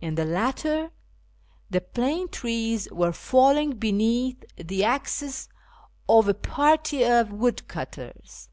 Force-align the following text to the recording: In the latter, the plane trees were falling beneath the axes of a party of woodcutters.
In 0.00 0.16
the 0.16 0.24
latter, 0.24 0.90
the 1.70 1.80
plane 1.80 2.28
trees 2.28 2.90
were 2.90 3.12
falling 3.12 3.76
beneath 3.76 4.42
the 4.56 4.82
axes 4.82 5.48
of 6.08 6.26
a 6.28 6.34
party 6.34 7.04
of 7.04 7.30
woodcutters. 7.30 8.48